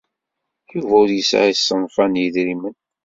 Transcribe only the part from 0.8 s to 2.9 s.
ur yesɛi ṣṣenf-a n yedrimen.